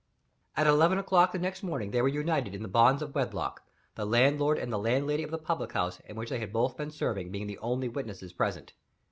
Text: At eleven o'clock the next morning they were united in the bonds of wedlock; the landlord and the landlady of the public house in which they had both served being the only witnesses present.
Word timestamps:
At 0.57 0.65
eleven 0.65 0.97
o'clock 0.97 1.31
the 1.31 1.37
next 1.37 1.61
morning 1.61 1.91
they 1.91 2.01
were 2.01 2.07
united 2.07 2.55
in 2.55 2.63
the 2.63 2.67
bonds 2.67 3.03
of 3.03 3.13
wedlock; 3.13 3.61
the 3.93 4.03
landlord 4.03 4.57
and 4.57 4.73
the 4.73 4.79
landlady 4.79 5.21
of 5.21 5.29
the 5.29 5.37
public 5.37 5.73
house 5.73 5.99
in 6.07 6.15
which 6.15 6.31
they 6.31 6.39
had 6.39 6.51
both 6.51 6.75
served 6.91 7.31
being 7.31 7.45
the 7.45 7.59
only 7.59 7.87
witnesses 7.87 8.33
present. 8.33 8.73